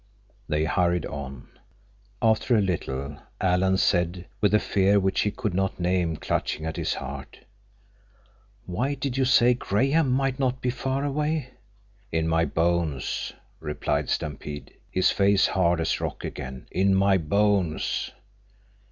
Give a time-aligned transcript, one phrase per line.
[0.49, 1.47] They hurried on.
[2.23, 6.75] After a little Alan said, with the fear which he could not name clutching at
[6.75, 7.37] his heart,
[8.65, 11.51] "Why did you say Graham might not be far away?"
[12.11, 16.65] "In my bones," replied Stampede, his face hard as rock again.
[16.71, 18.09] "In my bones!"